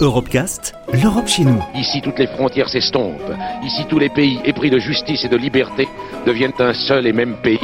Europecast, 0.00 0.74
l'Europe 0.92 1.26
chez 1.26 1.44
nous. 1.44 1.62
Ici, 1.74 2.00
toutes 2.02 2.18
les 2.18 2.26
frontières 2.26 2.68
s'estompent. 2.68 3.32
Ici, 3.64 3.84
tous 3.88 3.98
les 3.98 4.08
pays 4.08 4.40
épris 4.44 4.70
de 4.70 4.78
justice 4.78 5.24
et 5.24 5.28
de 5.28 5.36
liberté 5.36 5.88
deviennent 6.26 6.52
un 6.58 6.74
seul 6.74 7.06
et 7.06 7.12
même 7.12 7.36
pays, 7.42 7.60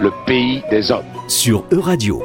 le 0.00 0.10
pays 0.26 0.62
des 0.70 0.90
hommes. 0.90 1.04
Sur 1.28 1.64
Euradio. 1.70 2.22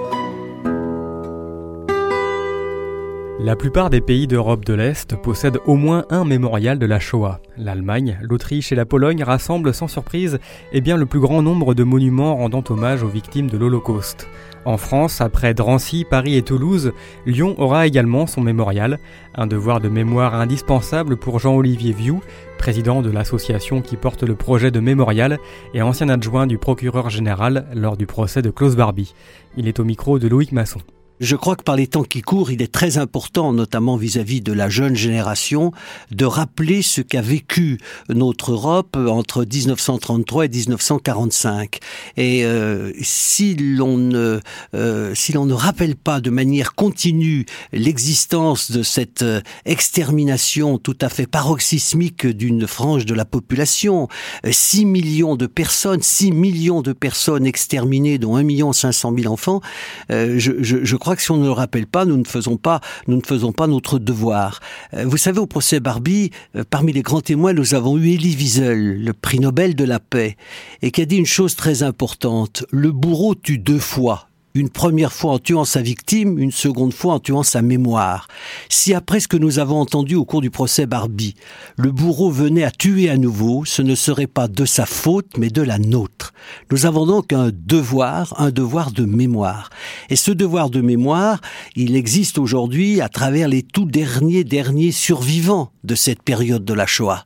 La 3.40 3.56
plupart 3.56 3.92
des 3.92 4.02
pays 4.02 4.26
d'Europe 4.26 4.66
de 4.66 4.74
l'Est 4.74 5.16
possèdent 5.16 5.60
au 5.68 5.76
moins 5.76 6.06
un 6.10 6.26
mémorial 6.26 6.80
de 6.80 6.88
la 6.88 7.00
Shoah. 7.00 7.40
L'Allemagne, 7.56 8.18
l'Autriche 8.24 8.72
et 8.72 8.76
la 8.76 8.86
Pologne 8.86 9.22
rassemblent 9.22 9.76
sans 9.76 9.88
surprise 9.88 10.40
eh 10.72 10.82
bien, 10.82 10.98
le 10.98 11.06
plus 11.06 11.20
grand 11.20 11.44
nombre 11.44 11.76
de 11.76 11.84
monuments 11.84 12.36
rendant 12.36 12.64
hommage 12.68 13.04
aux 13.04 13.08
victimes 13.08 13.48
de 13.48 13.58
l'Holocauste. 13.60 14.28
En 14.66 14.78
France, 14.78 15.22
après 15.22 15.54
Drancy, 15.54 16.04
Paris 16.10 16.36
et 16.36 16.42
Toulouse, 16.42 16.94
Lyon 17.28 17.54
aura 17.60 17.86
également 17.86 18.26
son 18.26 18.42
mémorial, 18.42 18.98
un 19.36 19.46
devoir 19.46 19.82
de 19.82 19.88
mémoire 19.88 20.34
indispensable 20.34 21.16
pour 21.16 21.38
Jean-Olivier 21.38 21.94
Vieux, 21.94 22.16
président 22.58 23.04
de 23.04 23.12
l'association 23.12 23.82
qui 23.82 23.98
porte 23.98 24.24
le 24.24 24.34
projet 24.34 24.72
de 24.72 24.80
mémorial 24.80 25.38
et 25.76 25.84
ancien 25.84 26.10
adjoint 26.10 26.48
du 26.48 26.58
procureur 26.58 27.12
général 27.12 27.68
lors 27.76 27.98
du 27.98 28.08
procès 28.08 28.42
de 28.42 28.50
Klaus 28.50 28.76
Barbie. 28.76 29.14
Il 29.58 29.68
est 29.68 29.80
au 29.80 29.84
micro 29.84 30.18
de 30.18 30.28
Loïc 30.28 30.52
Masson. 30.54 30.80
Je 31.20 31.36
crois 31.36 31.56
que 31.56 31.64
par 31.64 31.76
les 31.76 31.88
temps 31.88 32.04
qui 32.04 32.22
courent, 32.22 32.52
il 32.52 32.62
est 32.62 32.72
très 32.72 33.00
important, 33.00 33.52
notamment 33.52 33.98
vis-à-vis 33.98 34.42
de 34.42 34.54
la 34.54 34.70
jeune 34.70 34.96
génération, 34.96 35.72
de 36.12 36.26
rappeler 36.26 36.84
ce 36.84 37.02
qu'a 37.02 37.22
vécu 37.22 37.80
notre 38.10 38.52
Europe 38.52 38.96
entre 38.96 39.44
1933 39.44 40.46
et 40.46 40.50
1945. 40.50 41.80
Et 42.18 42.46
euh, 42.46 42.92
si 43.02 43.56
l'on 43.56 43.98
ne 43.98 44.40
euh, 44.76 45.16
si 45.16 45.34
l'on 45.34 45.46
ne 45.46 45.54
rappelle 45.54 45.96
pas 45.96 46.22
de 46.22 46.30
manière 46.30 46.76
continue 46.76 47.46
l'existence 47.74 48.70
de 48.70 48.84
cette 48.84 49.24
euh, 49.24 49.42
extermination 49.66 50.78
tout 50.78 50.98
à 51.02 51.10
fait 51.10 51.26
paroxysmique 51.26 52.28
d'une 52.28 52.68
frange 52.68 53.08
de 53.08 53.16
la 53.16 53.26
population, 53.26 54.08
6 54.48 54.86
millions 54.86 55.36
de 55.36 55.48
personnes, 55.48 56.02
6 56.04 56.32
millions 56.32 56.84
de 56.84 56.94
personnes 56.94 57.48
exterminées, 57.48 58.20
dont 58.20 58.36
1 58.36 58.44
million 58.44 58.72
500 58.72 59.16
000 59.18 59.34
enfants, 59.34 59.62
je, 60.10 60.38
je, 60.38 60.84
je 60.84 60.96
crois 60.96 61.07
crois 61.08 61.16
que 61.16 61.22
si 61.22 61.32
on 61.32 61.38
ne 61.38 61.46
le 61.46 61.54
rappelle 61.54 61.88
pas, 61.88 62.04
nous 62.04 62.18
ne 62.18 62.26
faisons 62.26 62.58
pas, 62.58 62.82
nous 63.08 63.16
ne 63.16 63.22
faisons 63.26 63.54
pas 63.54 63.66
notre 63.66 63.98
devoir. 63.98 64.60
Euh, 64.94 65.06
vous 65.06 65.16
savez, 65.16 65.40
au 65.40 65.46
procès 65.46 65.80
Barbie, 65.80 66.32
euh, 66.58 66.66
parmi 66.70 66.92
les 66.92 67.02
grands 67.02 67.22
témoins, 67.22 67.54
nous 67.54 67.76
avons 67.76 67.98
eu 67.98 68.10
Elie 68.16 68.36
Wiesel, 68.36 69.02
le 69.06 69.14
prix 69.14 69.40
Nobel 69.40 69.74
de 69.74 69.86
la 69.86 70.02
paix, 70.02 70.36
et 70.82 70.92
qui 70.92 71.02
a 71.02 71.06
dit 71.06 71.16
une 71.16 71.26
chose 71.26 71.56
très 71.56 71.82
importante. 71.82 72.66
Le 72.72 72.92
bourreau 72.92 73.36
tue 73.36 73.58
deux 73.58 73.80
fois 73.80 74.27
une 74.58 74.70
première 74.70 75.14
fois 75.14 75.34
en 75.34 75.40
tuant 75.40 75.66
sa 75.66 75.82
victime, 75.82 76.40
une 76.40 76.52
seconde 76.52 76.94
fois 76.94 77.16
en 77.16 77.20
tuant 77.20 77.44
sa 77.44 77.62
mémoire. 77.62 78.28
Si 78.70 78.94
après 78.94 79.20
ce 79.20 79.28
que 79.28 79.38
nous 79.38 79.60
avons 79.60 79.80
entendu 79.80 80.16
au 80.16 80.26
cours 80.26 80.42
du 80.42 80.50
procès 80.50 80.86
Barbie, 80.86 81.36
le 81.78 81.92
bourreau 81.92 82.32
venait 82.32 82.64
à 82.64 82.72
tuer 82.72 83.10
à 83.10 83.18
nouveau, 83.18 83.66
ce 83.66 83.82
ne 83.82 83.96
serait 83.96 84.28
pas 84.28 84.48
de 84.48 84.66
sa 84.66 84.86
faute, 84.86 85.38
mais 85.38 85.50
de 85.50 85.62
la 85.62 85.78
nôtre. 85.78 86.34
Nous 86.72 86.86
avons 86.86 87.06
donc 87.06 87.34
un 87.34 87.52
devoir, 87.54 88.34
un 88.40 88.52
devoir 88.52 88.92
de 88.92 89.06
mémoire. 89.06 89.70
Et 90.10 90.16
ce 90.16 90.32
devoir 90.32 90.70
de 90.70 90.82
mémoire, 90.82 91.40
il 91.76 91.96
existe 91.96 92.38
aujourd'hui 92.38 93.02
à 93.02 93.10
travers 93.10 93.48
les 93.48 93.62
tout 93.62 93.86
derniers, 93.86 94.44
derniers 94.44 94.92
survivants 94.92 95.72
de 95.84 95.96
cette 95.96 96.24
période 96.24 96.66
de 96.66 96.74
la 96.74 96.86
Shoah. 96.86 97.26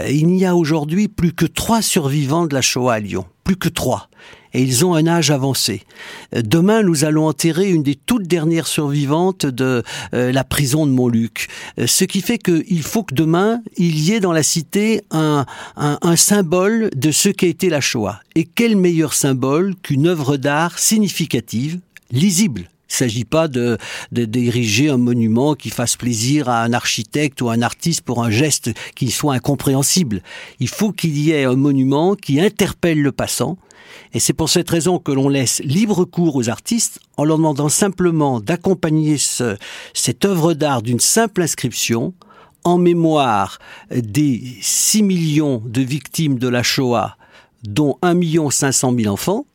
Euh, 0.00 0.10
il 0.10 0.28
n'y 0.28 0.44
a 0.44 0.54
aujourd'hui 0.54 1.08
plus 1.08 1.32
que 1.32 1.46
trois 1.46 1.82
survivants 1.82 2.46
de 2.46 2.54
la 2.54 2.62
Shoah 2.62 2.94
à 2.94 3.00
Lyon. 3.00 3.24
Plus 3.44 3.56
que 3.56 3.68
trois. 3.68 4.08
Et 4.52 4.62
ils 4.62 4.84
ont 4.84 4.94
un 4.94 5.06
âge 5.06 5.30
avancé. 5.30 5.82
Euh, 6.34 6.42
demain, 6.42 6.82
nous 6.82 7.04
allons 7.04 7.26
enterrer 7.26 7.70
une 7.70 7.82
des 7.82 7.94
toutes 7.94 8.26
dernières 8.26 8.66
survivantes 8.66 9.46
de 9.46 9.82
euh, 10.14 10.32
la 10.32 10.44
prison 10.44 10.86
de 10.86 10.92
Montluc. 10.92 11.48
Ce 11.84 12.04
qui 12.04 12.20
fait 12.20 12.38
qu'il 12.38 12.82
faut 12.82 13.02
que 13.02 13.14
demain, 13.14 13.60
il 13.76 13.98
y 13.98 14.12
ait 14.12 14.20
dans 14.20 14.32
la 14.32 14.42
cité 14.42 15.02
un, 15.10 15.46
un, 15.76 15.98
un 16.02 16.16
symbole 16.16 16.90
de 16.94 17.10
ce 17.10 17.28
qu'a 17.28 17.46
été 17.46 17.68
la 17.68 17.80
Shoah. 17.80 18.20
Et 18.34 18.44
quel 18.44 18.76
meilleur 18.76 19.14
symbole 19.14 19.74
qu'une 19.82 20.06
œuvre 20.06 20.36
d'art 20.36 20.78
significative, 20.78 21.80
lisible, 22.10 22.68
il 22.88 22.92
ne 22.92 22.96
s'agit 22.98 23.24
pas 23.24 23.48
de, 23.48 23.78
d'ériger 24.12 24.90
un 24.90 24.96
monument 24.96 25.54
qui 25.54 25.70
fasse 25.70 25.96
plaisir 25.96 26.48
à 26.48 26.62
un 26.62 26.72
architecte 26.72 27.42
ou 27.42 27.50
un 27.50 27.60
artiste 27.60 28.02
pour 28.02 28.22
un 28.22 28.30
geste 28.30 28.70
qui 28.94 29.10
soit 29.10 29.34
incompréhensible. 29.34 30.22
Il 30.60 30.68
faut 30.68 30.92
qu'il 30.92 31.18
y 31.18 31.32
ait 31.32 31.44
un 31.44 31.56
monument 31.56 32.14
qui 32.14 32.40
interpelle 32.40 33.02
le 33.02 33.10
passant. 33.10 33.58
Et 34.12 34.20
c'est 34.20 34.32
pour 34.32 34.48
cette 34.48 34.70
raison 34.70 34.98
que 34.98 35.10
l'on 35.10 35.28
laisse 35.28 35.60
libre 35.64 36.04
cours 36.04 36.36
aux 36.36 36.48
artistes 36.48 37.00
en 37.16 37.24
leur 37.24 37.38
demandant 37.38 37.68
simplement 37.68 38.40
d'accompagner 38.40 39.18
ce, 39.18 39.56
cette 39.92 40.24
œuvre 40.24 40.54
d'art 40.54 40.82
d'une 40.82 41.00
simple 41.00 41.42
inscription 41.42 42.14
en 42.62 42.78
mémoire 42.78 43.58
des 43.90 44.58
6 44.60 45.02
millions 45.02 45.62
de 45.64 45.82
victimes 45.82 46.38
de 46.38 46.48
la 46.48 46.62
Shoah, 46.62 47.16
dont 47.62 47.98
1 48.02 48.50
500 48.50 48.94
000 48.96 49.12
enfants, 49.12 49.46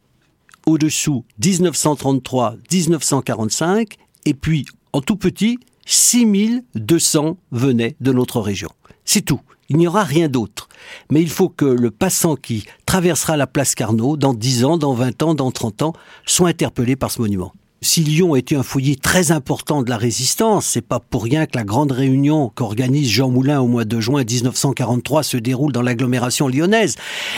au-dessous 0.66 1.26
1933-1945, 1.42 3.94
et 4.26 4.34
puis 4.34 4.66
en 4.94 5.02
tout 5.02 5.16
petit, 5.16 5.60
6200 5.86 7.38
venaient 7.52 7.96
de 8.00 8.12
notre 8.12 8.40
région. 8.40 8.70
C'est 9.06 9.22
tout. 9.22 9.42
Il 9.70 9.78
n'y 9.78 9.88
aura 9.88 10.04
rien 10.04 10.28
d'autre. 10.28 10.68
Mais 11.10 11.22
il 11.22 11.30
faut 11.30 11.48
que 11.48 11.66
le 11.66 11.92
passant 11.92 12.36
qui 12.36 12.66
traversera 12.86 13.38
la 13.38 13.48
place 13.48 13.74
Carnot, 13.74 14.18
dans 14.18 14.34
10 14.34 14.66
ans, 14.66 14.78
dans 14.78 14.94
20 14.94 15.24
ans, 15.24 15.34
dans 15.34 15.52
30 15.52 15.82
ans, 15.84 15.94
soit 16.26 16.50
interpellé 16.50 16.98
par 16.98 17.10
ce 17.10 17.22
monument 17.22 17.54
si 17.84 18.04
Lyon 18.04 18.36
était 18.36 18.56
un 18.56 18.62
foyer 18.62 18.96
très 18.96 19.32
important 19.32 19.82
de 19.82 19.90
la 19.90 19.98
résistance, 19.98 20.68
c'est 20.68 20.86
pas 20.86 21.00
pour 21.00 21.24
rien 21.24 21.48
que 21.48 21.58
la 21.58 21.64
grande 21.64 21.92
réunion 21.92 22.52
qu'organise 22.54 23.10
Jean 23.10 23.32
Moulin 23.32 23.60
au 23.60 23.66
mois 23.66 23.86
de 23.86 24.00
juin 24.00 24.24
1943 24.24 25.24
se 25.24 25.38
déroule 25.38 25.72
dans 25.72 25.82
l'agglomération 25.82 26.48
lyonnaise. 26.48 26.96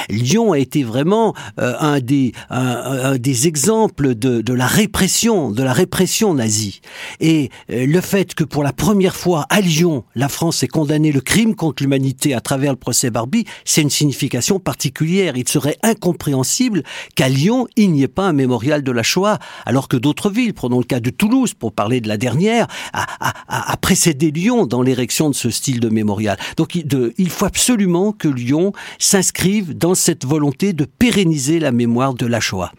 Lyon 0.09 0.51
a 0.51 0.59
été 0.59 0.83
vraiment 0.83 1.33
euh, 1.61 1.75
un, 1.79 2.01
des, 2.01 2.33
un, 2.49 3.17
des 3.17 3.47
exemples 3.47 4.15
de, 4.15 4.41
de, 4.41 4.53
la 4.53 4.67
répression, 4.67 5.49
de 5.49 5.63
la 5.63 5.71
répression 5.71 6.33
nazie. 6.33 6.81
Et 7.21 7.49
euh, 7.71 7.85
le 7.85 8.01
fait 8.01 8.35
que 8.35 8.43
pour 8.43 8.63
la 8.63 8.73
première 8.73 9.15
fois 9.15 9.45
à 9.49 9.61
Lyon, 9.61 10.03
la 10.13 10.27
France 10.27 10.61
ait 10.61 10.67
condamné 10.67 11.13
le 11.13 11.21
crime 11.21 11.55
contre 11.55 11.83
l'humanité 11.83 12.33
à 12.33 12.41
travers 12.41 12.73
le 12.73 12.77
procès 12.77 13.11
Barbie, 13.11 13.45
c'est 13.63 13.81
une 13.81 13.89
signification 13.89 14.59
particulière. 14.59 15.37
Il 15.37 15.47
serait 15.47 15.77
incompréhensible 15.83 16.83
qu'à 17.15 17.29
Lyon, 17.29 17.65
il 17.77 17.93
n'y 17.93 18.03
ait 18.03 18.09
pas 18.09 18.27
un 18.27 18.33
mémorial 18.33 18.83
de 18.83 18.91
la 18.91 19.03
Shoah, 19.03 19.39
alors 19.65 19.87
que 19.87 19.95
d'autres 19.95 20.32
prenons 20.53 20.79
le 20.79 20.83
cas 20.83 20.99
de 20.99 21.09
Toulouse 21.09 21.53
pour 21.53 21.71
parler 21.71 22.01
de 22.01 22.07
la 22.07 22.17
dernière, 22.17 22.67
a, 22.93 23.77
précédé 23.77 24.31
Lyon 24.31 24.65
dans 24.65 24.81
l'érection 24.81 25.29
de 25.29 25.35
ce 25.35 25.49
style 25.49 25.79
de 25.79 25.89
mémorial. 25.89 26.37
Donc 26.57 26.75
il 26.75 27.29
faut 27.29 27.45
absolument 27.45 28.11
que 28.11 28.27
Lyon 28.27 28.73
s'inscrive 28.99 29.77
dans 29.77 29.95
cette 29.95 30.25
volonté 30.25 30.73
de 30.73 30.85
pérenniser 30.85 31.59
la 31.59 31.71
mémoire 31.71 32.13
de 32.13 32.25
la 32.25 32.39
Shoah. 32.39 32.71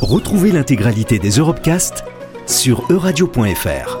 Retrouvez 0.00 0.52
l'intégralité 0.52 1.18
des 1.18 1.30
Europecast 1.30 2.04
sur 2.46 2.84
euradio.fr. 2.90 3.97